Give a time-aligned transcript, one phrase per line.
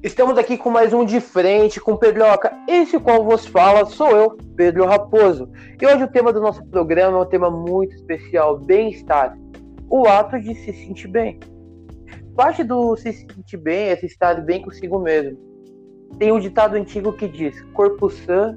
[0.00, 2.56] Estamos aqui com mais um de frente com Pedroca.
[2.68, 5.50] Esse qual vos fala sou eu, Pedro Raposo.
[5.80, 9.36] E hoje o tema do nosso programa é um tema muito especial, bem-estar.
[9.90, 11.40] O ato de se sentir bem.
[12.36, 15.36] Parte do se sentir bem é se estar bem consigo mesmo.
[16.16, 18.56] Tem um ditado antigo que diz: corpo sã,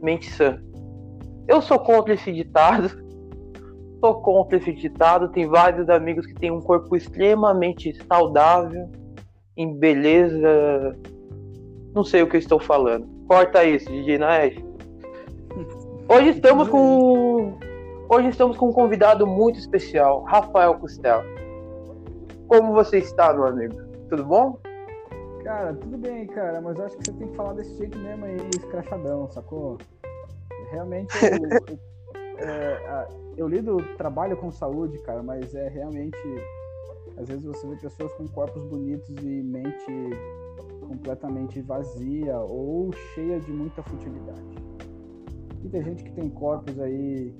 [0.00, 0.62] mente sã.
[1.48, 2.90] Eu sou contra esse ditado.
[3.98, 5.32] Sou contra esse ditado.
[5.32, 8.88] Tem vários amigos que têm um corpo extremamente saudável
[9.56, 10.96] em beleza.
[11.94, 13.06] Não sei o que eu estou falando.
[13.26, 14.54] Corta isso, Didi Nash.
[16.08, 17.58] Hoje estamos com.
[18.08, 21.24] Hoje estamos com um convidado muito especial, Rafael Costela.
[22.46, 23.74] Como você está, meu amigo?
[24.08, 24.58] Tudo bom?
[25.42, 28.24] Cara, tudo bem, cara, mas eu acho que você tem que falar desse jeito mesmo
[28.24, 29.78] aí, escrachadão, sacou?
[30.70, 31.78] Realmente eu,
[32.38, 36.18] é, eu lido, trabalho com saúde, cara, mas é realmente
[37.16, 40.10] às vezes você vê pessoas com corpos bonitos e mente
[40.86, 44.56] completamente vazia ou cheia de muita futilidade.
[45.64, 47.34] E tem gente que tem corpos aí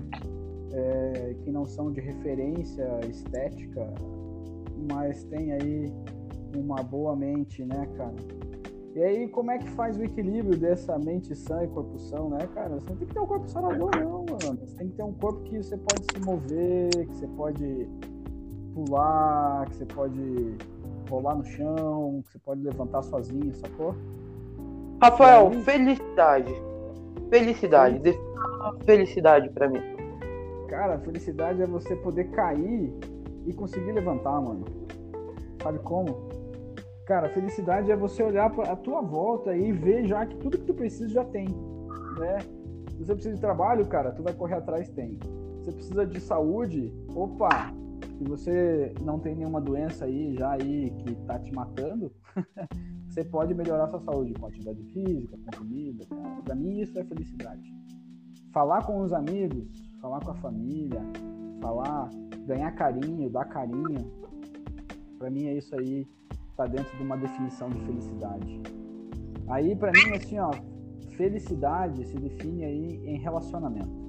[0.73, 3.93] é, que não são de referência estética,
[4.91, 5.93] mas tem aí
[6.57, 8.15] uma boa mente, né, cara?
[8.95, 12.39] E aí, como é que faz o equilíbrio dessa mente sã e corpo são, né,
[12.55, 12.77] cara?
[12.77, 14.59] Você não tem que ter um corpo saudável, não, mano.
[14.67, 17.87] Você tem que ter um corpo que você pode se mover, que você pode
[18.77, 20.57] pular, que você pode
[21.09, 23.95] rolar no chão, que você pode levantar sozinho, sacou?
[25.03, 25.63] Rafael, aí...
[25.63, 26.55] felicidade.
[27.31, 27.99] Felicidade.
[28.01, 28.37] Defina
[28.85, 29.81] felicidade para mim.
[30.69, 32.93] Cara, felicidade é você poder cair
[33.47, 34.65] e conseguir levantar, mano.
[35.63, 36.29] Sabe como?
[37.07, 40.65] Cara, felicidade é você olhar para a tua volta e ver já que tudo que
[40.65, 41.49] tu precisa já tem,
[42.19, 42.39] né?
[42.91, 45.19] Se você precisa de trabalho, cara, tu vai correr atrás, tem.
[45.61, 47.73] Você precisa de saúde, opa,
[48.17, 52.11] se você não tem nenhuma doença aí já aí que tá te matando,
[53.09, 56.07] você pode melhorar sua saúde com atividade física, com comida.
[56.45, 57.75] Para mim isso é felicidade.
[58.53, 59.69] Falar com os amigos,
[60.01, 61.03] falar com a família,
[61.61, 62.11] falar,
[62.47, 64.11] ganhar carinho, dar carinho.
[65.19, 66.07] Para mim é isso aí
[66.57, 68.63] tá dentro de uma definição de felicidade.
[69.49, 70.51] Aí para mim assim, ó,
[71.17, 74.07] felicidade se define aí em relacionamento.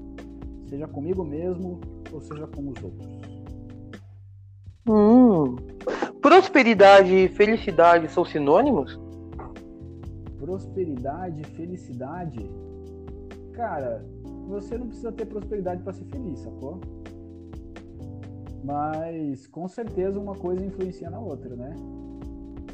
[0.66, 1.80] Seja comigo mesmo
[2.12, 3.17] ou seja com os outros.
[4.88, 5.56] Hum.
[6.22, 9.00] Prosperidade e felicidade são sinônimos?
[10.40, 12.50] Prosperidade e felicidade?
[13.52, 14.06] Cara,
[14.48, 16.80] você não precisa ter prosperidade para ser feliz, sacou?
[18.64, 21.76] Mas com certeza uma coisa influencia na outra, né?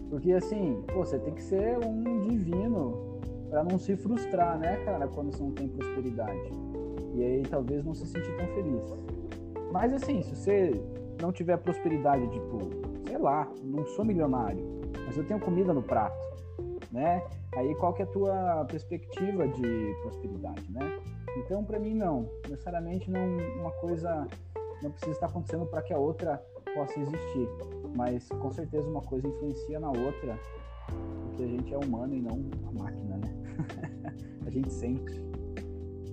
[0.10, 3.20] Porque assim, pô, você tem que ser um divino
[3.50, 6.50] para não se frustrar, né, cara, quando você não tem prosperidade.
[7.16, 8.82] E aí talvez não se sentir tão feliz.
[9.72, 10.82] Mas assim, se você
[11.22, 12.60] não tiver prosperidade, tipo,
[13.08, 14.64] sei lá, não sou milionário,
[15.06, 16.18] mas eu tenho comida no prato,
[16.92, 17.24] né?
[17.56, 21.00] Aí qual que é a tua perspectiva de prosperidade, né?
[21.38, 24.28] Então, para mim não, necessariamente não uma coisa
[24.82, 26.42] não precisa estar acontecendo para que a outra
[26.76, 27.48] possa existir,
[27.96, 30.38] mas com certeza uma coisa influencia na outra,
[31.24, 33.34] porque a gente é humano e não a máquina, né?
[34.46, 35.24] a gente sente.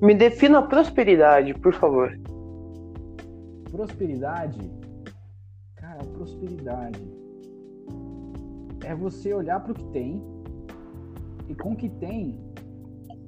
[0.00, 2.17] Me defina prosperidade, por favor.
[3.71, 4.80] Prosperidade
[6.00, 7.00] Cara, prosperidade
[8.84, 10.22] é você olhar para o que tem
[11.49, 12.41] e com o que tem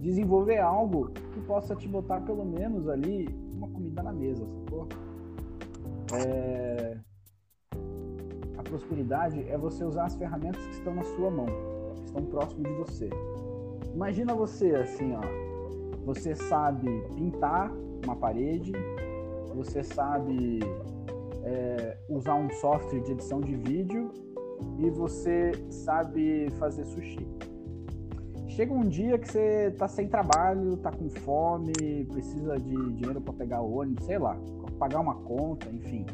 [0.00, 4.88] desenvolver algo que possa te botar pelo menos ali uma comida na mesa, sacou?
[6.15, 6.99] É...
[8.56, 11.47] A prosperidade é você usar as ferramentas que estão na sua mão,
[11.94, 13.10] que estão próximo de você.
[13.94, 15.21] Imagina você assim, ó.
[16.06, 17.71] Você sabe pintar
[18.04, 18.72] uma parede,
[19.54, 20.60] você sabe
[21.44, 24.10] é, usar um software de edição de vídeo
[24.78, 27.26] e você sabe fazer sushi.
[28.48, 33.32] Chega um dia que você tá sem trabalho, tá com fome, precisa de dinheiro para
[33.32, 34.36] pegar o ônibus, sei lá,
[34.78, 36.04] pagar uma conta, enfim.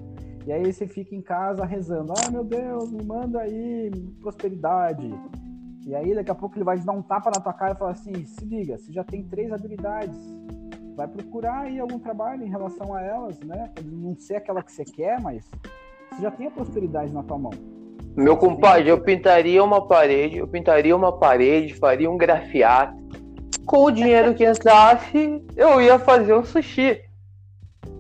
[0.47, 3.91] E aí você fica em casa rezando: "Ah, meu Deus, me manda aí
[4.21, 5.11] prosperidade".
[5.85, 7.77] E aí daqui a pouco ele vai te dar um tapa na tua cara e
[7.77, 10.17] falar assim: "Se liga, você já tem três habilidades
[10.99, 13.71] vai procurar aí algum trabalho em relação a elas, né?
[13.73, 15.49] Pode não ser aquela que você quer, mas
[16.11, 17.53] você já tem a prosperidade na tua mão.
[18.17, 22.99] Meu compadre, eu pintaria uma parede, eu pintaria uma parede, faria um grafiato.
[23.65, 27.01] Com o dinheiro que entrasse, eu ia fazer um sushi.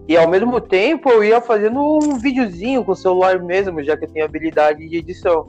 [0.08, 4.06] E ao mesmo tempo eu ia fazendo um videozinho com o celular mesmo, já que
[4.06, 5.46] eu tenho habilidade de edição.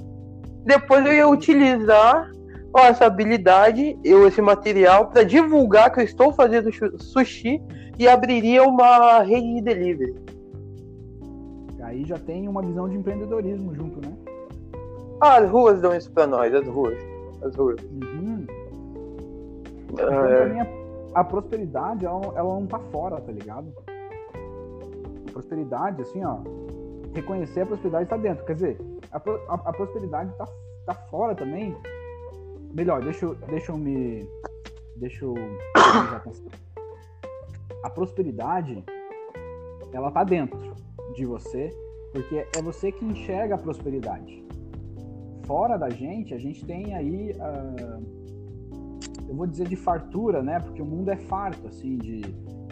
[0.66, 2.30] Depois eu ia utilizar
[2.74, 6.70] ó, essa habilidade, eu esse material para divulgar que eu estou fazendo
[7.00, 7.62] sushi
[7.98, 10.16] e abriria uma rede de delivery.
[11.82, 14.14] Aí já tem uma visão de empreendedorismo junto, né?
[15.22, 16.98] as ruas dão isso para nós, as ruas.
[17.42, 17.82] as ruas.
[17.84, 18.46] Uhum.
[19.92, 20.50] Então, É.
[20.50, 23.74] mim, a, a prosperidade, ela, ela não tá fora, tá ligado?
[25.28, 26.38] A prosperidade, assim, ó,
[27.14, 28.46] reconhecer a prosperidade tá dentro.
[28.46, 28.82] Quer dizer,
[29.12, 30.48] a, a, a prosperidade tá,
[30.86, 31.76] tá fora também.
[32.74, 34.28] Melhor, deixa eu, deixa eu me.
[34.98, 35.34] Deixa eu.
[37.84, 38.84] A prosperidade,
[39.94, 40.76] ela tá dentro
[41.16, 41.70] de você,
[42.12, 44.46] porque é você que enxerga a prosperidade.
[45.46, 47.34] Fora da gente, a gente tem aí.
[47.40, 48.00] ah,
[49.30, 50.60] eu vou dizer de fartura, né?
[50.60, 52.22] Porque o mundo é farto, assim, de,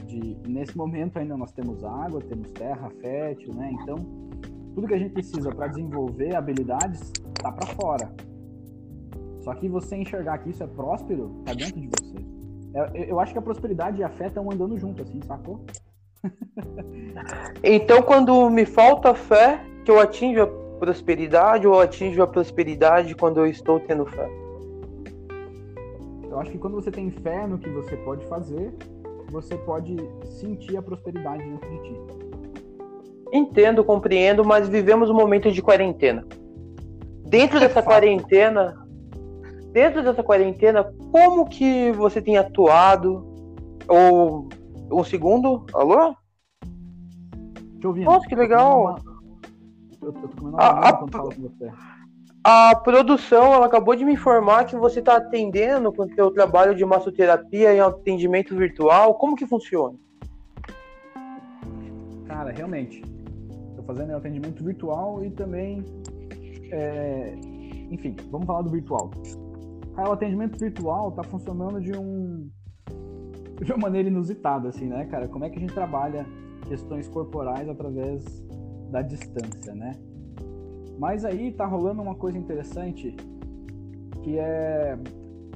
[0.08, 3.72] de nesse momento ainda nós temos água, temos terra fértil, né?
[3.82, 3.96] Então,
[4.74, 7.12] tudo que a gente precisa para desenvolver habilidades
[7.42, 8.12] tá para fora.
[9.48, 12.18] Só que você enxergar que isso é próspero, tá dentro de você.
[12.76, 15.66] Eu, eu acho que a prosperidade e a fé estão andando junto, assim, sacou?
[17.64, 20.48] Então, quando me falta fé, que eu atinjo a
[20.78, 24.30] prosperidade, ou atinjo a prosperidade quando eu estou tendo fé?
[26.30, 28.74] Eu acho que quando você tem fé no que você pode fazer,
[29.32, 29.96] você pode
[30.26, 31.96] sentir a prosperidade dentro de ti.
[33.32, 36.26] Entendo, compreendo, mas vivemos um momento de quarentena.
[37.26, 38.87] Dentro dessa quarentena,
[39.78, 43.24] dentro dessa quarentena, como que você tem atuado?
[43.88, 44.50] Ou
[44.92, 45.68] um segundo?
[45.72, 46.16] Alô?
[47.80, 48.06] Te ouvindo.
[48.06, 48.98] Nossa, que legal.
[50.02, 52.70] Eu, tô comendo uma A- a-.
[52.72, 56.74] A produção ela acabou de me informar que você está atendendo com o seu trabalho
[56.74, 59.14] de massoterapia em atendimento virtual.
[59.14, 59.96] Como que funciona?
[62.26, 63.04] Cara, realmente.
[63.76, 65.84] Tô fazendo atendimento virtual e também.
[66.72, 67.36] é,
[67.92, 69.12] Enfim, vamos falar do virtual.
[69.98, 72.48] Cara, o atendimento virtual tá funcionando de um.
[73.60, 75.28] De uma maneira inusitada, assim, né, cara?
[75.28, 76.24] Como é que a gente trabalha
[76.68, 78.24] questões corporais através
[78.92, 79.94] da distância, né?
[81.00, 83.16] Mas aí tá rolando uma coisa interessante
[84.22, 85.00] que é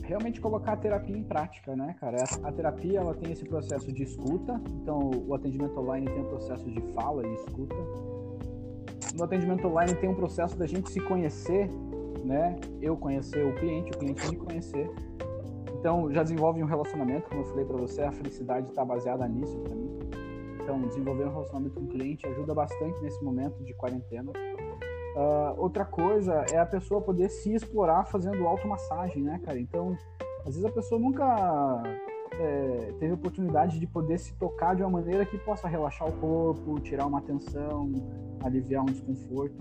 [0.03, 2.17] realmente colocar a terapia em prática, né, cara?
[2.43, 6.67] A, terapia ela tem esse processo de escuta, então o atendimento online tem um processo
[6.67, 7.75] de fala e escuta.
[9.15, 11.69] No atendimento online tem um processo da gente se conhecer,
[12.23, 12.55] né?
[12.81, 14.89] Eu conhecer o cliente, o cliente me conhecer.
[15.79, 19.57] Então já desenvolve um relacionamento, como eu falei para você, a felicidade está baseada nisso
[19.59, 19.99] para mim.
[20.61, 24.31] Então desenvolver um relacionamento com o cliente ajuda bastante nesse momento de quarentena.
[25.15, 29.59] Ah, outra coisa é a pessoa poder se explorar fazendo automassagem, né, cara?
[29.59, 29.97] Então,
[30.39, 31.83] às vezes a pessoa nunca
[32.39, 36.79] é, teve oportunidade de poder se tocar de uma maneira que possa relaxar o corpo,
[36.79, 37.91] tirar uma tensão,
[38.43, 39.55] aliviar um desconforto,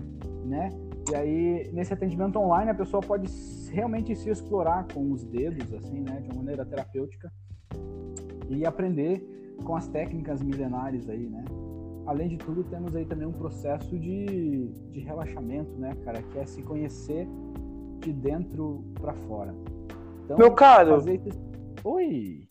[0.45, 0.69] né?
[1.09, 3.27] E aí, nesse atendimento online, a pessoa pode
[3.71, 7.31] realmente se explorar com os dedos, assim, né, de uma maneira terapêutica
[8.49, 9.25] e aprender
[9.63, 11.43] com as técnicas milenares aí, né?
[12.05, 16.21] Além de tudo, temos aí também um processo de, de relaxamento, né, cara?
[16.21, 17.27] Que é se conhecer
[17.99, 19.53] de dentro para fora.
[20.25, 20.91] Então, Meu caro.
[20.91, 21.21] fazer
[21.83, 22.47] Oi!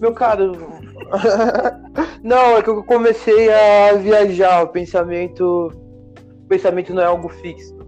[0.00, 0.52] Meu caro.
[2.22, 4.62] não, é que eu comecei a viajar.
[4.62, 5.72] O pensamento.
[6.44, 7.79] O pensamento não é algo fixo.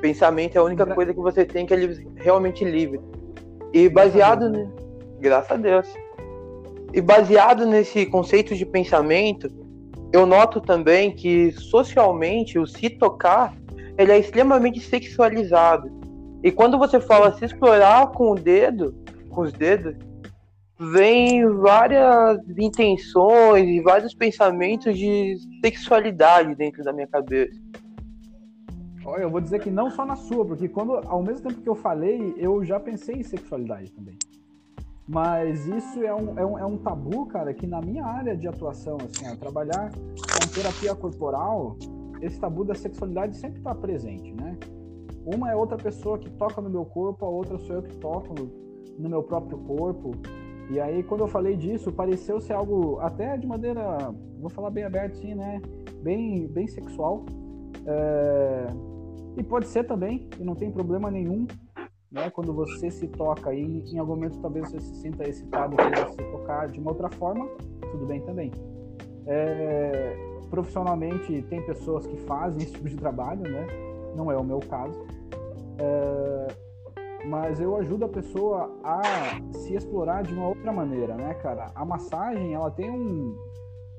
[0.00, 1.78] Pensamento é a única Gra- coisa que você tem que é
[2.16, 3.00] realmente livre.
[3.72, 4.48] E baseado.
[4.48, 4.64] Né?
[4.64, 4.70] ne-
[5.20, 5.88] Graças a Deus.
[6.94, 9.48] E baseado nesse conceito de pensamento,
[10.12, 13.54] eu noto também que socialmente o se tocar
[13.98, 15.90] ele é extremamente sexualizado.
[16.42, 18.94] E quando você fala se explorar com o dedo,
[19.28, 19.96] com os dedos,
[20.78, 27.58] vem várias intenções e vários pensamentos de sexualidade dentro da minha cabeça.
[29.08, 31.68] Olha, eu vou dizer que não só na sua, porque quando, ao mesmo tempo que
[31.68, 34.18] eu falei, eu já pensei em sexualidade também.
[35.08, 38.46] Mas isso é um, é um, é um tabu, cara, que na minha área de
[38.46, 41.78] atuação, assim, ó, trabalhar com terapia corporal,
[42.20, 44.58] esse tabu da sexualidade sempre está presente, né?
[45.24, 48.34] Uma é outra pessoa que toca no meu corpo, a outra sou eu que toco
[48.98, 50.10] no, meu próprio corpo.
[50.70, 54.84] E aí, quando eu falei disso, pareceu ser algo até de maneira, vou falar bem
[54.84, 55.62] aberto, assim, né?
[56.02, 57.24] Bem, bem sexual.
[57.86, 58.66] É,
[59.36, 61.46] E pode ser também, e não tem problema nenhum,
[62.10, 62.30] né?
[62.30, 66.22] Quando você se toca e em algum momento talvez você se sinta excitado por se
[66.32, 67.46] tocar de uma outra forma,
[67.92, 68.50] tudo bem também.
[69.26, 70.16] É,
[70.50, 73.66] Profissionalmente tem pessoas que fazem esse tipo de trabalho, né?
[74.16, 74.98] Não é o meu caso.
[75.78, 76.46] É,
[77.26, 79.02] Mas eu ajudo a pessoa a
[79.52, 81.70] se explorar de uma outra maneira, né, cara?
[81.74, 83.36] A massagem, ela tem um,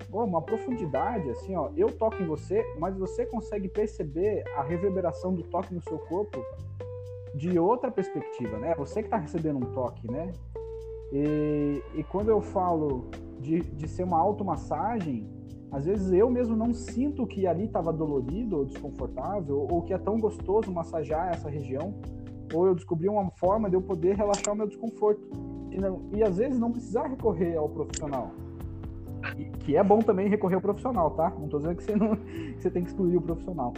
[0.10, 1.70] pô, uma profundidade, assim, ó.
[1.76, 6.44] Eu toco em você, mas você consegue perceber a reverberação do toque no seu corpo
[7.36, 8.74] de outra perspectiva, né?
[8.76, 10.34] Você que está recebendo um toque, né?
[11.12, 15.28] E, e quando eu falo de, de ser uma automassagem,
[15.72, 19.98] às vezes eu mesmo não sinto que ali estava dolorido ou desconfortável, ou que é
[19.98, 21.94] tão gostoso massagear essa região,
[22.54, 25.22] ou eu descobri uma forma de eu poder relaxar o meu desconforto.
[25.72, 28.32] E, não, e às vezes não precisar recorrer ao profissional.
[29.38, 31.32] E, que é bom também recorrer ao profissional, tá?
[31.38, 32.16] Não estou dizendo que você, não,
[32.56, 33.74] que você tem que excluir o profissional.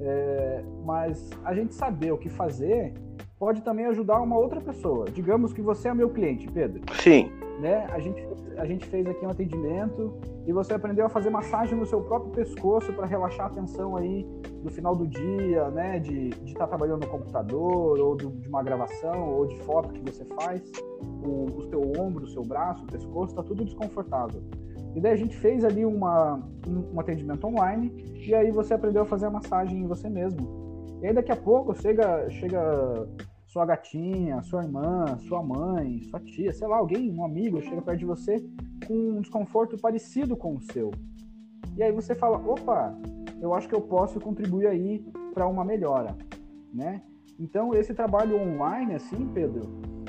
[0.00, 2.94] É, mas a gente saber o que fazer
[3.38, 5.06] pode também ajudar uma outra pessoa.
[5.06, 6.82] Digamos que você é meu cliente, Pedro.
[6.94, 7.30] Sim.
[7.60, 7.86] Né?
[7.90, 8.24] A, gente,
[8.56, 10.14] a gente fez aqui um atendimento
[10.46, 14.24] e você aprendeu a fazer massagem no seu próprio pescoço para relaxar a tensão aí
[14.62, 15.98] no final do dia, né?
[15.98, 20.00] De estar tá trabalhando no computador, ou do, de uma gravação, ou de foto que
[20.00, 20.62] você faz.
[21.24, 24.40] O, o seu ombro, o seu braço, o pescoço, está tudo desconfortável.
[24.98, 27.92] E daí a gente fez ali uma, um, um atendimento online
[28.26, 30.98] e aí você aprendeu a fazer a massagem em você mesmo.
[31.00, 33.08] E aí daqui a pouco chega, chega
[33.46, 38.00] sua gatinha, sua irmã, sua mãe, sua tia, sei lá, alguém, um amigo, chega perto
[38.00, 38.44] de você
[38.88, 40.90] com um desconforto parecido com o seu.
[41.76, 42.92] E aí você fala, opa,
[43.40, 44.98] eu acho que eu posso contribuir aí
[45.32, 46.16] para uma melhora,
[46.74, 47.02] né?
[47.38, 49.62] Então esse trabalho online, assim, Pedro,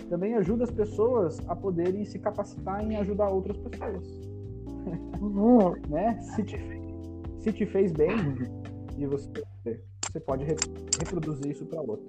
[0.10, 4.39] também ajuda as pessoas a poderem se capacitar em ajudar outras pessoas,
[5.22, 5.76] uhum.
[5.90, 6.18] né?
[6.22, 6.58] Se te,
[7.40, 8.16] se te fez bem
[8.98, 9.30] e você
[10.12, 12.04] você pode reproduzir isso para outro.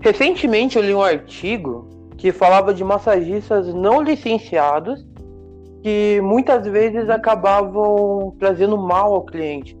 [0.00, 5.06] Recentemente eu li um artigo que falava de massagistas não licenciados
[5.80, 9.78] que muitas vezes acabavam trazendo mal ao cliente.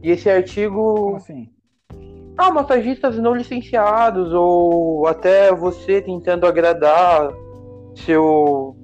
[0.00, 0.94] E esse artigo.
[0.94, 1.50] Como assim?
[2.38, 7.32] Ah, massagistas não licenciados, ou até você tentando agradar
[7.96, 8.76] seu.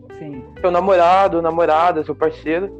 [0.60, 2.70] Seu namorado, namorada, seu parceiro,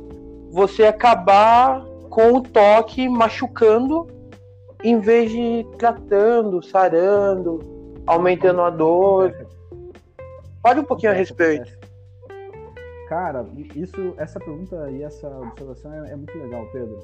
[0.50, 4.06] você acabar com o toque machucando
[4.83, 7.61] em vez de tratando, sarando,
[8.06, 9.47] aumentando a dor.
[10.62, 11.76] Fale um pouquinho a respeito.
[13.09, 16.99] Cara, isso, essa pergunta e essa observação é, é muito legal, Pedro.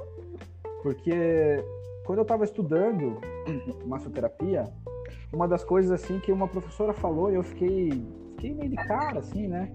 [0.83, 1.65] Porque
[2.05, 3.21] quando eu estava estudando
[3.87, 4.65] massoterapia,
[5.33, 9.21] uma das coisas assim que uma professora falou e eu fiquei, fiquei meio de cara,
[9.21, 9.73] assim, né?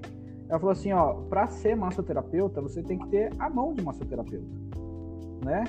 [0.50, 4.48] Ela falou assim, ó, para ser massoterapeuta, você tem que ter a mão de massoterapeuta,
[5.44, 5.66] né?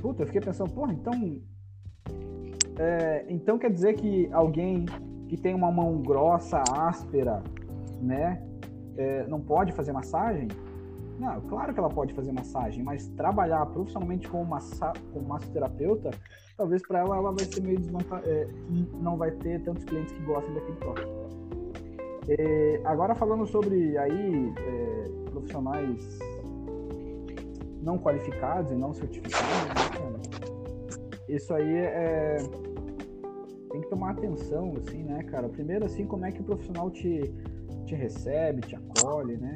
[0.00, 1.12] Puta, eu fiquei pensando, porra, então.
[2.78, 4.84] É, então quer dizer que alguém
[5.28, 7.42] que tem uma mão grossa, áspera,
[8.00, 8.42] né?
[8.96, 10.48] É, não pode fazer massagem?
[11.18, 16.10] Não, claro que ela pode fazer massagem, mas trabalhar profissionalmente como, massa, como massoterapeuta,
[16.56, 18.46] talvez para ela ela vai ser meio desvantajada, é,
[19.00, 21.02] não vai ter tantos clientes que gostem daquele toque.
[22.28, 26.18] É, agora falando sobre aí é, profissionais
[27.80, 30.20] não qualificados e não certificados, né,
[31.28, 32.38] Isso aí é
[33.76, 35.48] tem que tomar atenção, assim, né, cara?
[35.48, 37.20] Primeiro, assim, como é que o profissional te,
[37.84, 39.52] te recebe, te acolhe, né?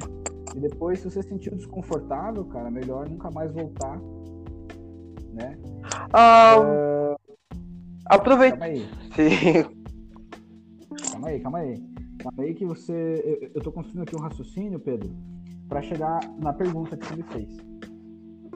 [0.55, 3.99] E depois, se você se sentir desconfortável, cara, melhor nunca mais voltar,
[5.33, 5.57] né?
[6.13, 7.35] Ah, uh...
[8.05, 8.57] Aproveita.
[8.57, 8.89] Calma aí.
[9.15, 9.63] Sim.
[11.11, 11.90] Calma aí, calma aí.
[12.37, 13.51] Aí que você...
[13.53, 15.09] Eu, tô construindo aqui um raciocínio, Pedro,
[15.67, 17.57] para chegar na pergunta que você me fez.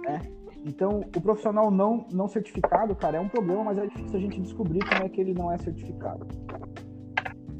[0.03, 0.21] Né?
[0.65, 4.41] Então, o profissional não, não certificado, cara, é um problema, mas é difícil a gente
[4.41, 6.25] descobrir como é que ele não é certificado.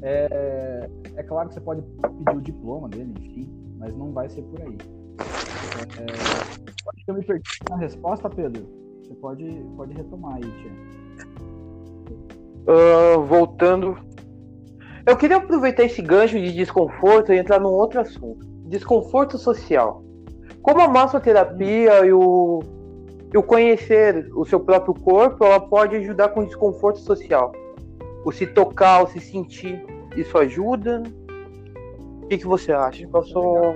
[0.02, 4.42] É, é claro que você pode pedir o diploma dele, enfim, mas não vai ser
[4.42, 4.76] por aí.
[5.98, 8.66] É, acho que eu me perdi na resposta, Pedro.
[9.02, 9.44] Você pode,
[9.76, 10.72] pode retomar aí, Tia.
[12.66, 13.96] Uh, voltando.
[15.06, 18.44] Eu queria aproveitar esse gancho de desconforto e entrar num outro assunto.
[18.68, 20.02] Desconforto social.
[20.60, 22.60] Como a massoterapia e o,
[23.32, 27.52] e o conhecer o seu próprio corpo, ela pode ajudar com desconforto social.
[28.24, 29.80] O se tocar, o se sentir,
[30.16, 31.04] isso ajuda?
[32.22, 33.06] O que, que você acha?
[33.06, 33.74] Qual a sua,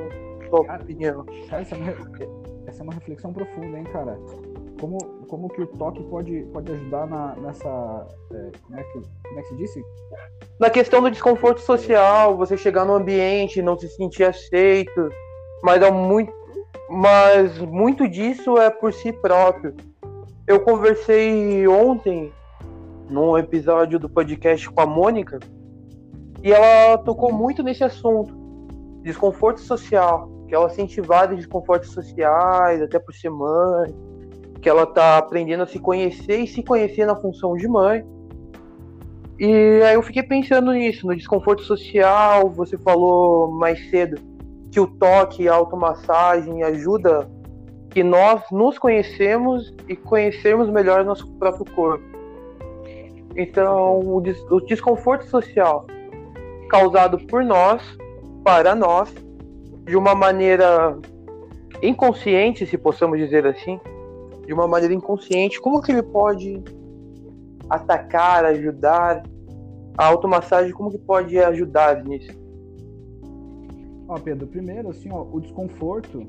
[0.49, 1.25] sua opinião?
[1.49, 4.19] Cara, essa é uma reflexão profunda, hein, cara?
[4.81, 8.07] Como, como que o toque pode, pode ajudar na, nessa.
[8.33, 9.85] É, como, é que, como é que se disse?
[10.59, 15.11] Na questão do desconforto social, você chegar no ambiente, não se sentir aceito,
[15.63, 16.33] mas é muito,
[16.89, 19.75] mas muito disso é por si próprio.
[20.47, 22.33] Eu conversei ontem
[23.11, 25.39] num episódio do podcast com a Mônica
[26.43, 28.35] e ela tocou muito nesse assunto,
[29.03, 33.95] desconforto social, que ela sente vários desconfortos sociais, até por ser mãe,
[34.61, 38.05] que ela tá aprendendo a se conhecer e se conhecer na função de mãe.
[39.38, 44.21] E aí eu fiquei pensando nisso, no desconforto social, você falou mais cedo
[44.71, 47.29] que o toque e a automassagem ajuda
[47.88, 52.05] que nós nos conhecemos e conhecermos melhor nosso próprio corpo.
[53.35, 55.87] Então, o, des o desconforto social
[56.69, 57.83] causado por nós,
[58.45, 59.12] para nós,
[59.87, 60.97] de uma maneira
[61.83, 63.81] inconsciente, se possamos dizer assim,
[64.50, 66.61] de uma maneira inconsciente, como que ele pode
[67.69, 69.23] atacar, ajudar
[69.97, 72.37] a automassagem, como que pode ajudar nisso?
[74.09, 76.26] Ó, Pedro, primeiro, assim, ó, o desconforto,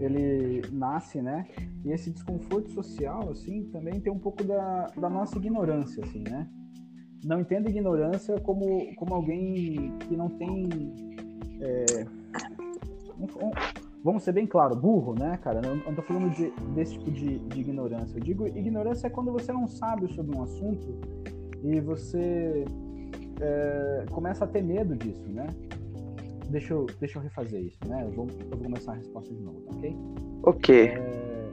[0.00, 1.46] ele nasce, né?
[1.84, 6.48] E esse desconforto social, assim, também tem um pouco da, da nossa ignorância, assim, né?
[7.24, 10.68] Não entenda ignorância como, como alguém que não tem...
[11.60, 12.04] É,
[13.16, 13.50] um, um,
[14.02, 15.60] vamos ser bem claro, burro, né, cara?
[15.64, 18.16] Eu não tô falando de, desse tipo de, de ignorância.
[18.16, 20.94] Eu digo ignorância é quando você não sabe sobre um assunto
[21.62, 22.64] e você
[23.40, 25.46] é, começa a ter medo disso, né?
[26.48, 28.04] Deixa eu, deixa eu refazer isso, né?
[28.04, 29.96] Eu vou, eu vou começar a resposta de novo, tá ok?
[30.42, 30.86] Ok.
[30.88, 31.50] É,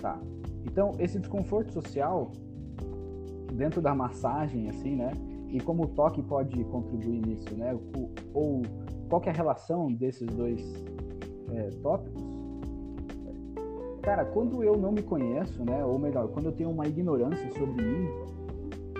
[0.00, 0.20] tá.
[0.66, 2.30] Então, esse desconforto social
[3.54, 5.10] dentro da massagem, assim, né?
[5.48, 7.74] E como o toque pode contribuir nisso, né?
[7.74, 8.62] Ou, ou
[9.08, 10.62] qual é a relação desses dois
[11.52, 12.22] é, tópicos?
[14.02, 15.84] Cara, quando eu não me conheço, né?
[15.84, 18.08] Ou melhor, quando eu tenho uma ignorância sobre mim,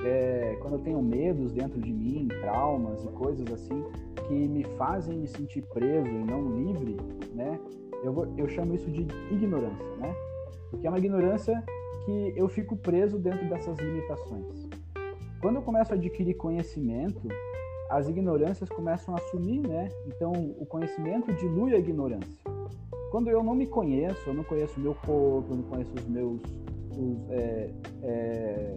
[0.05, 3.83] é, quando eu tenho medos dentro de mim, traumas e coisas assim
[4.27, 6.97] que me fazem me sentir preso e não livre,
[7.35, 7.59] né?
[8.05, 10.15] Eu, eu chamo isso de ignorância, né?
[10.71, 11.65] Porque é uma ignorância
[12.05, 14.69] que eu fico preso dentro dessas limitações.
[15.41, 17.29] Quando eu começo a adquirir conhecimento,
[17.89, 19.89] as ignorâncias começam a sumir, né?
[20.07, 22.39] Então, o conhecimento dilui a ignorância.
[23.11, 26.07] Quando eu não me conheço, eu não conheço o meu corpo, eu não conheço os
[26.07, 26.43] meus,
[26.91, 27.71] os, é,
[28.03, 28.77] é,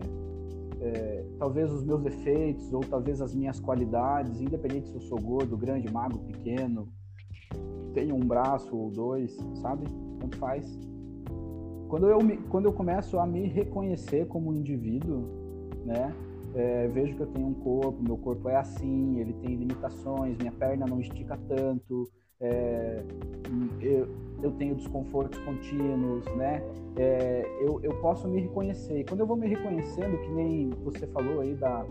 [0.79, 5.57] é, talvez os meus defeitos ou talvez as minhas qualidades, independente se eu sou gordo,
[5.57, 6.87] grande, magro, pequeno,
[7.93, 9.85] tenho um braço ou dois, sabe?
[10.19, 10.79] Tanto faz.
[11.89, 15.27] Quando eu, me, quando eu começo a me reconhecer como um indivíduo,
[15.85, 16.15] né?
[16.53, 20.51] É, vejo que eu tenho um corpo, meu corpo é assim, ele tem limitações, minha
[20.51, 22.09] perna não estica tanto,
[22.41, 23.03] é,
[23.79, 24.07] eu,
[24.41, 26.61] eu tenho desconfortos contínuos, né?
[26.97, 28.99] É, eu, eu posso me reconhecer.
[28.99, 31.85] E quando eu vou me reconhecendo, que nem você falou aí da,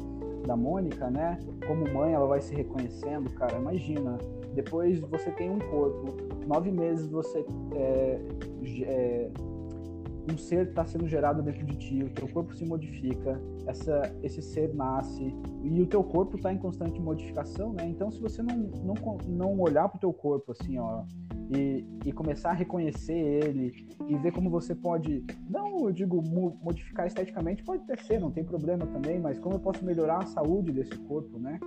[0.47, 1.38] da Mônica, né?
[1.67, 3.57] Como mãe, ela vai se reconhecendo, cara.
[3.57, 4.19] Imagina,
[4.52, 7.44] depois você tem um corpo, nove meses você
[7.77, 8.20] é,
[8.83, 9.31] é,
[10.31, 14.40] um ser está sendo gerado dentro de ti, o teu corpo se modifica, essa, esse
[14.43, 17.87] ser nasce e o teu corpo está em constante modificação, né?
[17.87, 21.05] Então, se você não, não, não olhar para o teu corpo assim, ó,
[21.57, 26.23] e, e começar a reconhecer ele e ver como você pode, não, eu digo,
[26.62, 30.27] modificar esteticamente, pode até ser, não tem problema também, mas como eu posso melhorar a
[30.27, 31.59] saúde desse corpo, né?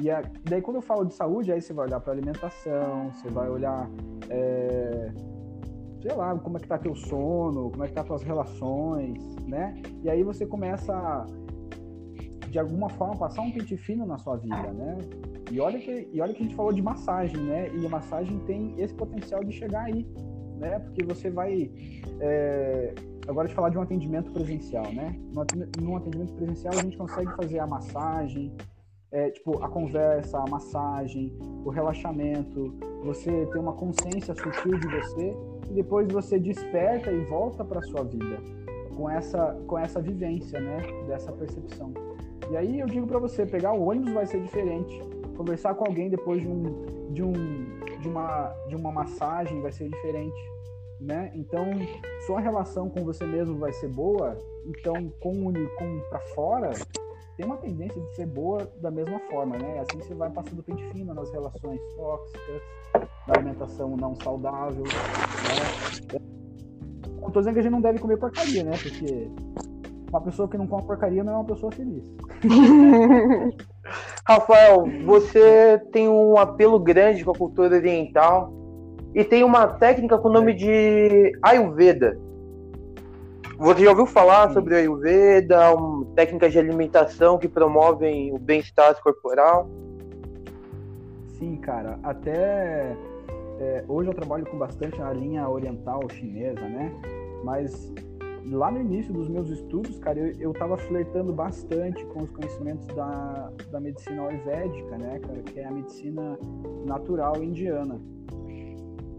[0.00, 3.28] E a, daí, quando eu falo de saúde, aí você vai olhar para alimentação, você
[3.28, 3.90] vai olhar.
[4.30, 5.12] É,
[6.00, 9.80] sei lá, como é que tá teu sono, como é que tá tuas relações, né?
[10.02, 11.26] E aí você começa a,
[12.50, 14.98] de alguma forma, passar um pente fino na sua vida, né?
[15.50, 17.70] E olha que, e olha que a gente falou de massagem, né?
[17.74, 20.06] E a massagem tem esse potencial de chegar aí,
[20.58, 20.78] né?
[20.78, 21.70] Porque você vai...
[22.20, 22.94] É...
[23.26, 25.14] Agora de falar de um atendimento presencial, né?
[25.80, 28.54] No atendimento presencial a gente consegue fazer a massagem,
[29.10, 31.32] é, tipo, a conversa, a massagem,
[31.64, 35.36] o relaxamento, você ter uma consciência sutil de você
[35.70, 38.38] e depois você desperta e volta para sua vida
[38.96, 41.94] com essa com essa vivência, né, dessa percepção.
[42.50, 45.00] E aí eu digo para você, pegar o ônibus vai ser diferente,
[45.36, 46.62] conversar com alguém depois de um
[47.12, 47.32] de um
[48.00, 50.50] de uma de uma massagem vai ser diferente,
[51.00, 51.30] né?
[51.34, 51.64] Então,
[52.26, 56.70] sua relação com você mesmo vai ser boa, então com com para fora
[57.38, 59.78] tem uma tendência de ser boa da mesma forma, né?
[59.78, 62.62] Assim você vai passando pente fino nas relações tóxicas,
[63.28, 66.18] na alimentação não saudável, né?
[67.22, 68.72] Não tô dizendo que a gente não deve comer porcaria, né?
[68.82, 69.30] Porque
[70.10, 72.12] uma pessoa que não come porcaria não é uma pessoa feliz.
[74.26, 78.52] Rafael, você tem um apelo grande com a cultura oriental
[79.14, 82.18] e tem uma técnica com o nome de Ayurveda.
[83.58, 88.94] Você já ouviu falar sobre a Ayurveda, um, técnicas de alimentação que promovem o bem-estar
[89.02, 89.68] corporal?
[91.26, 91.98] Sim, cara.
[92.04, 92.96] Até
[93.58, 96.92] é, hoje eu trabalho com bastante na linha oriental chinesa, né?
[97.42, 97.92] Mas
[98.46, 102.86] lá no início dos meus estudos, cara, eu, eu tava flertando bastante com os conhecimentos
[102.94, 106.38] da, da medicina ayurvédica, né, cara, que é a medicina
[106.86, 108.00] natural indiana.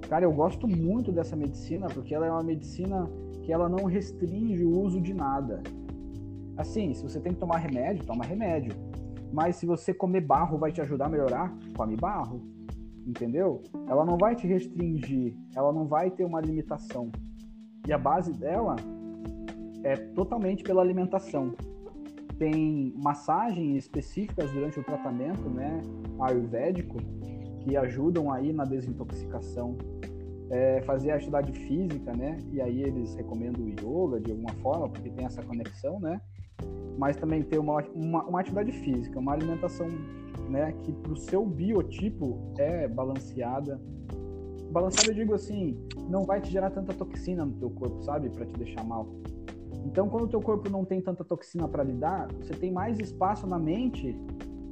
[0.08, 3.06] Cara, eu gosto muito dessa medicina porque ela é uma medicina
[3.44, 5.62] que ela não restringe o uso de nada.
[6.58, 8.76] Assim, se você tem que tomar remédio, toma remédio.
[9.32, 12.42] Mas se você comer barro vai te ajudar a melhorar, come barro.
[13.08, 13.62] Entendeu?
[13.88, 17.12] Ela não vai te restringir, ela não vai ter uma limitação.
[17.88, 18.76] E a base dela
[19.84, 21.54] é totalmente pela alimentação.
[22.38, 25.82] Tem massagens específicas durante o tratamento, né,
[26.20, 26.98] ayurvédico,
[27.62, 29.78] que ajudam aí na desintoxicação
[30.50, 32.38] é, fazer atividade física, né?
[32.52, 36.20] E aí eles recomendam o yoga de alguma forma, porque tem essa conexão, né?
[37.00, 39.88] mas também ter uma, uma, uma atividade física, uma alimentação
[40.50, 43.80] né, que para o seu biotipo é balanceada.
[44.70, 48.46] Balanceada, eu digo assim, não vai te gerar tanta toxina no teu corpo, sabe, para
[48.46, 49.08] te deixar mal.
[49.86, 53.48] Então, quando o teu corpo não tem tanta toxina para lidar, você tem mais espaço
[53.48, 54.14] na mente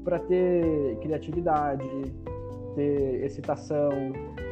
[0.03, 1.85] para ter criatividade,
[2.77, 3.89] ter excitação,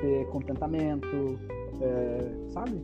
[0.01, 1.39] ter contentamento,
[1.79, 2.83] é, sabe?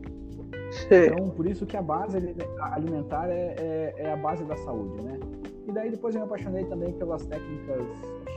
[0.72, 1.08] Sim.
[1.08, 2.18] Então, por isso que a base
[2.60, 5.20] alimentar é, é, é, a base da saúde, né?
[5.68, 7.84] E daí depois eu me apaixonei também pelas técnicas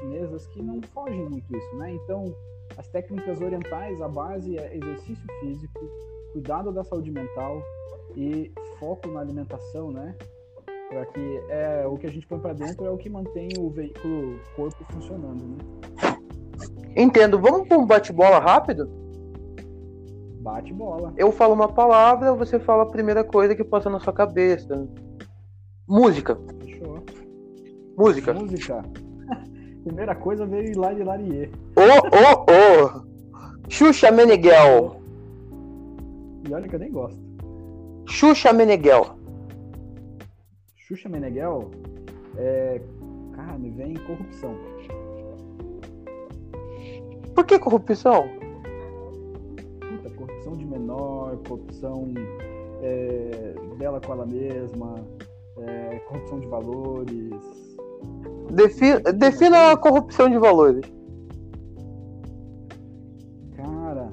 [0.01, 1.93] chinesas que não fogem muito isso, né?
[1.93, 2.35] Então,
[2.77, 5.81] as técnicas orientais, a base é exercício físico,
[6.33, 7.62] cuidado da saúde mental
[8.17, 10.17] e foco na alimentação, né?
[10.88, 13.69] Para que é o que a gente põe para dentro é o que mantém o
[13.69, 16.13] veículo corpo funcionando, né?
[16.97, 17.38] Entendo.
[17.38, 18.88] Vamos para um bate-bola rápido?
[20.45, 21.14] Bate bola.
[21.17, 24.87] Eu falo uma palavra, você fala a primeira coisa que passa na sua cabeça.
[25.88, 26.38] Música.
[26.61, 27.03] Fechou.
[27.97, 28.35] Música.
[28.35, 28.83] Música.
[29.85, 31.51] primeira coisa veio Lari Larie.
[31.75, 33.05] Ô, ô, ô!
[33.71, 35.01] Xuxa Meneghel.
[36.47, 37.19] E olha que eu nem gosto.
[38.07, 39.19] Xuxa Meneghel.
[40.77, 41.71] Xuxa Meneghel?
[42.37, 42.83] É...
[43.35, 44.55] Cara, me vem corrupção.
[47.35, 48.29] Por que corrupção?
[49.81, 52.14] Puta, corrupção de menor, corrupção
[52.81, 54.94] é, dela com ela mesma,
[55.59, 57.66] é, corrupção de valores.
[58.53, 60.85] Defi defina a corrupção de valores.
[63.57, 64.12] Cara,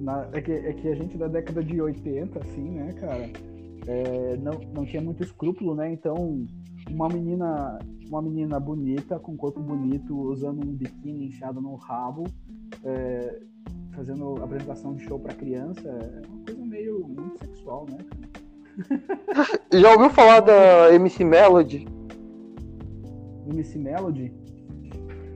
[0.00, 3.30] na, é, que, é que a gente da década de 80, assim, né, cara,
[3.86, 5.90] é, não, não tinha muito escrúpulo, né?
[5.90, 6.44] Então,
[6.90, 12.24] uma menina uma menina bonita, com corpo bonito, usando um biquíni inchado no rabo,
[12.84, 13.40] é,
[13.92, 17.98] fazendo apresentação de show para criança, é uma coisa meio muito sexual, né?
[19.72, 21.86] Já ouviu falar da MC Melody?
[23.48, 24.32] MC Melody?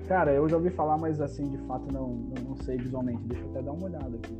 [0.06, 3.22] Cara, eu já ouvi falar, mas assim, de fato não, não, não sei visualmente.
[3.26, 4.36] Deixa eu até dar uma olhada aqui.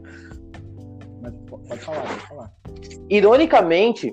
[1.22, 2.52] Mas pode falar, pode falar.
[3.08, 4.12] Ironicamente,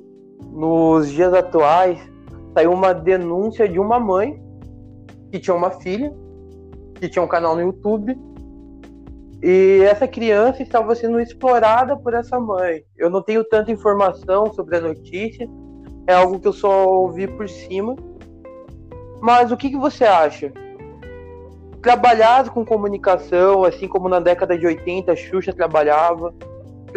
[0.52, 2.00] nos dias atuais,
[2.58, 4.42] saiu uma denúncia de uma mãe
[5.32, 6.12] que tinha uma filha,
[6.96, 8.18] que tinha um canal no YouTube,
[9.44, 12.84] e essa criança estava sendo explorada por essa mãe.
[12.98, 15.48] Eu não tenho tanta informação sobre a notícia,
[16.08, 17.96] é algo que eu só ouvi por cima.
[19.22, 20.52] Mas o que, que você acha?
[21.80, 26.34] Trabalhar com comunicação, assim como na década de 80 a Xuxa trabalhava,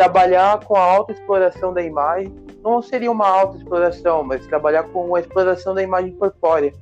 [0.01, 2.35] trabalhar com a autoexploração da imagem,
[2.65, 6.73] não seria uma autoexploração, mas trabalhar com a exploração da imagem corpórea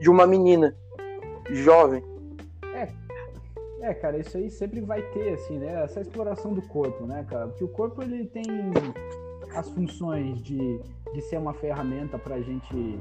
[0.00, 0.74] de uma menina
[1.50, 2.02] jovem.
[2.74, 2.88] É,
[3.82, 5.84] é, cara, isso aí sempre vai ter, assim, né?
[5.84, 7.48] Essa exploração do corpo, né, cara?
[7.48, 8.42] Porque o corpo ele tem
[9.54, 10.80] as funções de,
[11.12, 12.98] de ser uma ferramenta para a gente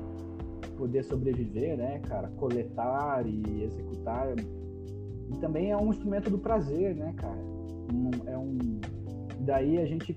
[0.77, 2.27] poder sobreviver, né, cara?
[2.35, 4.35] Coletar e executar.
[4.37, 7.48] E também é um instrumento do prazer, né, cara?
[9.49, 10.15] Daí a gente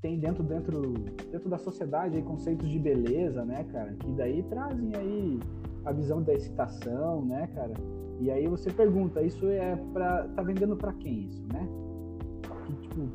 [0.00, 0.94] tem dentro, dentro,
[1.30, 3.92] dentro da sociedade aí, conceitos de beleza, né, cara?
[3.92, 5.38] Que daí trazem aí
[5.84, 7.74] a visão da excitação, né, cara?
[8.20, 11.68] E aí você pergunta, isso é para tá vendendo para quem isso, né?
[12.64, 13.08] Que, tipo,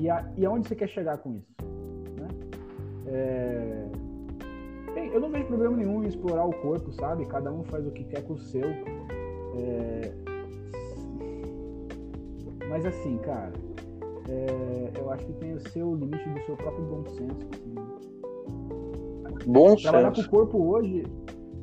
[0.00, 1.54] e, a, e aonde você quer chegar com isso,
[2.18, 2.28] né?
[3.06, 3.88] É...
[4.96, 7.24] Bem, eu não vejo problema nenhum em explorar o corpo, sabe?
[7.26, 8.66] Cada um faz o que quer com o seu.
[9.56, 10.12] É...
[12.68, 13.52] Mas assim, cara,
[14.28, 17.48] é, eu acho que tem o seu limite do seu próprio bom senso.
[17.52, 17.74] Assim.
[19.46, 20.28] Bom Trabalhar senso.
[20.28, 21.04] com o corpo hoje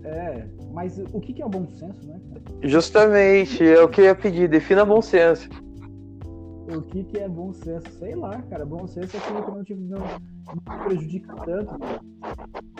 [0.03, 0.47] é.
[0.71, 2.19] Mas o que é o bom senso, né?
[2.63, 5.49] Justamente, é o que eu ia pedir, defina bom senso.
[6.73, 7.91] O que, que é bom senso?
[7.99, 8.65] Sei lá, cara.
[8.65, 11.77] Bom senso é aquilo que não, te, não, não prejudica tanto.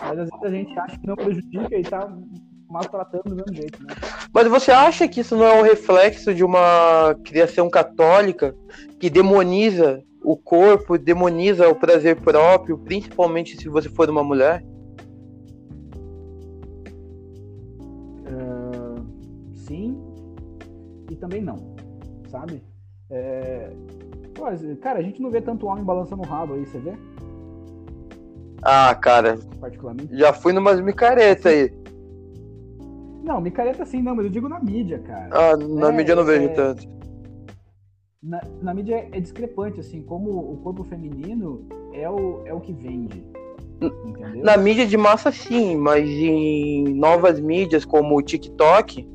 [0.00, 2.18] Mas às vezes a gente acha que não prejudica e tá
[2.70, 3.94] maltratando do mesmo jeito, né?
[4.32, 8.54] Mas você acha que isso não é um reflexo de uma criação católica
[8.98, 14.64] que demoniza o corpo, demoniza o prazer próprio, principalmente se você for uma mulher?
[18.26, 19.04] Uh,
[19.54, 20.00] sim
[21.10, 21.74] e também não,
[22.30, 22.62] sabe?
[23.10, 23.70] É...
[24.34, 24.44] Pô,
[24.80, 26.94] cara, a gente não vê tanto homem balançando o rabo aí, você vê?
[28.62, 29.38] Ah, cara.
[29.60, 30.16] Particularmente.
[30.16, 31.70] Já fui numas micaretas aí.
[33.22, 35.28] Não, micareta sim, não, mas eu digo na mídia, cara.
[35.30, 36.48] Ah, na é, mídia eu não vejo é...
[36.48, 36.88] tanto.
[38.22, 42.72] Na, na mídia é discrepante, assim, como o corpo feminino é o, é o que
[42.72, 43.24] vende.
[43.80, 44.44] Entendeu?
[44.44, 49.08] Na mídia de massa sim, mas em novas mídias como o TikTok,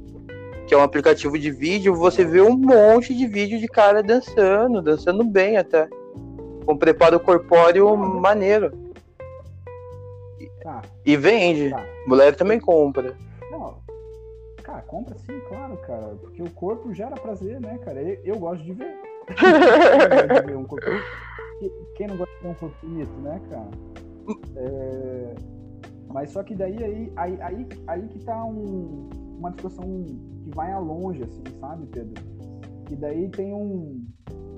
[0.67, 4.81] que é um aplicativo de vídeo, você vê um monte de vídeo de cara dançando,
[4.81, 5.87] dançando bem até.
[6.65, 8.71] Com preparo corpóreo maneiro.
[10.61, 10.81] Tá.
[11.05, 11.69] E vende.
[11.69, 11.81] Tá.
[12.05, 13.15] Mulher também compra.
[14.67, 16.15] Cara, compra sim, claro, cara.
[16.17, 18.01] Porque o corpo gera prazer, né, cara?
[18.01, 18.99] Eu, eu gosto de ver.
[19.37, 20.85] Quem não gosta de ver um corpo...
[21.95, 23.69] Quem não gosta de ver um corpo bonito, né, cara?
[24.57, 25.35] É...
[26.09, 29.85] Mas só que daí aí, aí, aí, aí que tá um, uma discussão
[30.43, 32.21] que vai a longe, assim, sabe, Pedro?
[32.91, 34.05] E daí tem um.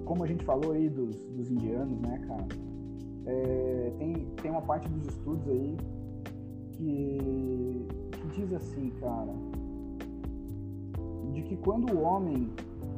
[0.06, 2.48] Como a gente falou aí dos, dos indianos, né, cara?
[3.28, 5.78] É, tem, tem uma parte dos estudos aí
[6.72, 9.34] que, que diz assim, cara,
[11.32, 12.50] de que quando o homem,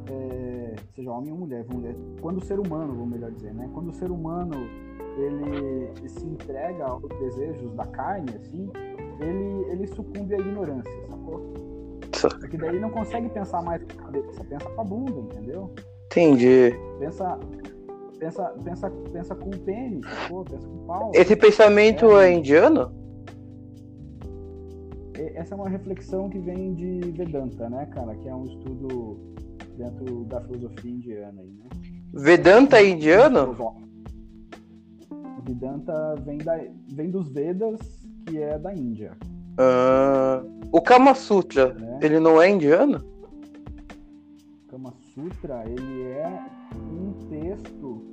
[0.09, 3.69] é, seja homem ou mulher, dizer, quando o ser humano, vamos melhor dizer, né?
[3.73, 4.55] Quando o ser humano
[5.17, 8.69] ele se entrega aos desejos da carne, assim,
[9.19, 11.41] ele, ele sucumbe à ignorância, sacou?
[12.39, 15.71] Porque daí não consegue pensar mais com a cabeça, pensa com a bunda, entendeu?
[16.05, 16.73] Entendi.
[16.99, 17.39] Pensa,
[18.19, 20.45] pensa, pensa, pensa com o pênis, sacou?
[20.45, 21.11] Pensa com o pau.
[21.13, 23.00] Esse pensamento é, é indiano?
[25.35, 28.15] Essa é uma reflexão que vem de Vedanta, né, cara?
[28.15, 29.19] Que é um estudo
[29.77, 31.65] dentro da filosofia indiana aí, né?
[32.13, 33.55] Vedanta é indiano?
[35.43, 36.59] Vedanta vem, da,
[36.93, 37.79] vem dos Vedas,
[38.25, 39.13] que é da Índia.
[39.53, 41.99] Uh, o Kama Sutra, né?
[42.01, 43.03] ele não é indiano?
[44.67, 48.09] Kama Sutra, ele é um texto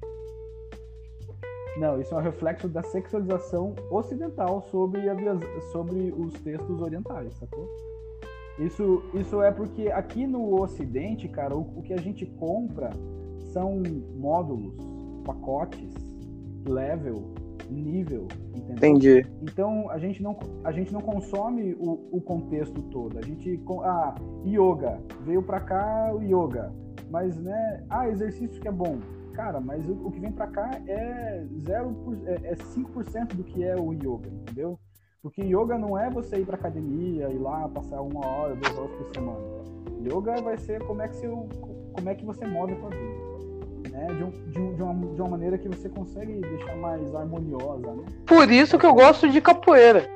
[1.77, 5.15] Não, isso é um reflexo da sexualização ocidental sobre, a,
[5.73, 7.69] sobre os textos orientais, sacou?
[8.59, 12.91] Isso, isso é porque aqui no Ocidente, cara, o, o que a gente compra
[13.53, 13.83] são
[14.17, 14.75] módulos,
[15.25, 15.95] pacotes,
[16.67, 17.35] level,
[17.71, 18.77] nível, entendeu?
[18.77, 19.27] Entendi.
[19.43, 23.19] Então a gente não, a gente não consome o, o contexto todo.
[23.19, 23.61] A gente.
[23.83, 24.15] Ah,
[24.45, 25.01] yoga.
[25.23, 26.73] Veio pra cá o yoga.
[27.11, 27.85] Mas, né?
[27.89, 28.99] Ah, exercício que é bom.
[29.33, 33.63] Cara, mas o, o que vem pra cá é, 0 é, é 5% do que
[33.63, 34.79] é o yoga, entendeu?
[35.23, 38.91] Porque yoga não é você ir pra academia, ir lá passar uma hora, duas horas
[38.93, 39.41] por semana.
[40.05, 41.29] Yoga vai ser como é que, você,
[41.95, 43.37] como é que você move a sua vida
[43.97, 44.07] né?
[44.15, 47.95] De, um, de, um, de, uma, de uma maneira que você consegue deixar mais harmoniosa,
[47.95, 48.05] né?
[48.27, 50.09] Por isso que eu gosto de capoeira.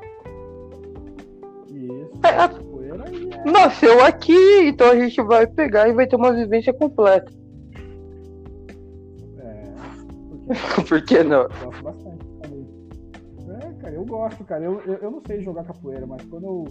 [1.68, 3.50] Isso, é, capoeira é...
[3.50, 7.32] Nasceu aqui, então a gente vai pegar e vai ter uma vivência completa.
[9.38, 9.64] É,
[10.76, 10.88] porque...
[10.88, 11.42] Por que não?
[11.42, 12.19] Eu gosto bastante.
[14.00, 14.64] Eu gosto, cara.
[14.64, 16.64] Eu, eu, eu, não sei jogar capoeira, mas quando eu.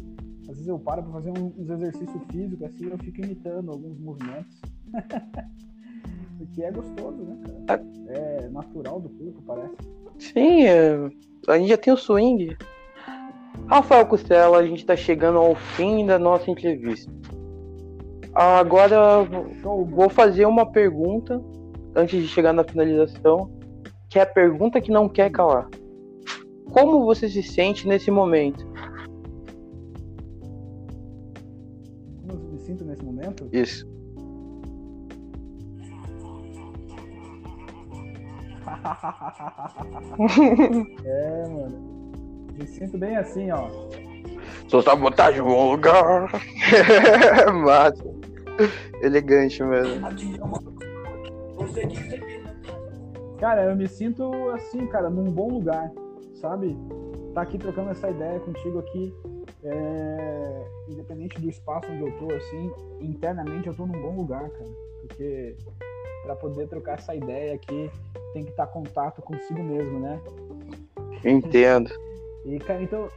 [0.49, 4.59] Às vezes eu paro pra fazer uns exercícios físicos, assim, eu fico imitando alguns movimentos.
[6.39, 7.37] Porque é gostoso, né,
[7.67, 7.85] cara?
[8.07, 9.75] É natural do corpo, parece.
[10.17, 11.11] Sim, é...
[11.47, 12.57] a gente já tem o swing.
[13.67, 17.11] Rafael Costela, a gente tá chegando ao fim da nossa entrevista.
[18.33, 19.23] Agora
[19.61, 21.39] vou fazer uma pergunta
[21.95, 23.51] antes de chegar na finalização,
[24.09, 25.69] que é a pergunta que não quer calar.
[26.71, 28.63] Como você se sente nesse momento?
[32.21, 33.49] Como eu me sinto nesse momento?
[33.51, 33.89] Isso.
[41.05, 42.11] é, mano.
[42.57, 43.69] Me sinto bem assim, ó.
[44.67, 46.29] Sou sabotagem no lugar.
[47.63, 48.03] Massa.
[49.01, 50.01] Elegante mesmo.
[53.39, 55.89] Cara, eu me sinto assim, cara, num bom lugar,
[56.39, 56.75] sabe?
[57.33, 59.13] Tá aqui trocando essa ideia contigo aqui.
[59.63, 60.65] É...
[60.89, 62.71] Independente do espaço onde eu tô, assim,
[63.01, 64.69] internamente eu tô num bom lugar, cara.
[65.01, 65.55] Porque
[66.23, 67.89] para poder trocar essa ideia aqui,
[68.33, 70.21] tem que estar tá contato consigo mesmo, né?
[71.23, 71.89] Entendo.
[72.45, 73.07] e, cara, então,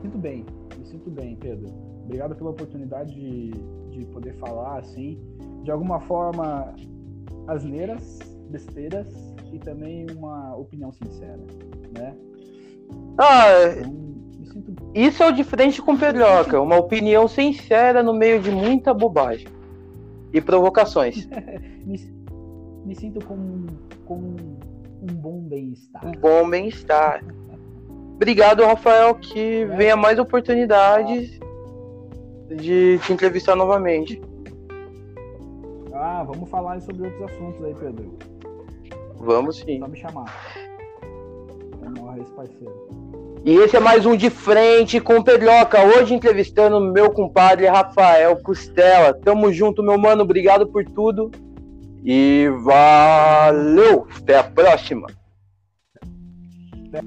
[0.00, 0.44] sinto bem,
[0.76, 1.68] me sinto bem, Pedro.
[2.04, 3.50] Obrigado pela oportunidade de,
[3.90, 5.20] de poder falar, assim,
[5.62, 6.74] de alguma forma,
[7.46, 8.18] asneiras,
[8.50, 9.08] besteiras
[9.52, 11.40] e também uma opinião sincera,
[11.98, 12.16] né?
[13.18, 13.52] Ah,
[14.94, 19.48] isso é o diferente com Pedroca, uma opinião sincera no meio de muita bobagem
[20.32, 21.26] e provocações.
[21.84, 21.98] me,
[22.84, 23.66] me sinto com,
[24.04, 26.06] com um bom bem-estar.
[26.06, 27.24] Um bom bem-estar.
[28.14, 29.66] Obrigado, Rafael, que é.
[29.66, 31.40] venha mais oportunidades
[32.48, 34.20] de te entrevistar novamente.
[35.94, 38.12] Ah, vamos falar sobre outros assuntos aí, Pedro.
[39.16, 39.78] Vamos sim.
[39.78, 40.71] Só me chamar.
[41.82, 42.72] Vamos esse parceiro.
[43.44, 45.84] E esse é mais um de frente com Pedroca.
[45.84, 49.12] Hoje entrevistando meu compadre Rafael Costela.
[49.12, 50.22] Tamo junto, meu mano.
[50.22, 51.30] Obrigado por tudo.
[52.04, 54.06] E valeu!
[54.16, 55.08] Até a próxima!
[56.88, 57.00] Até.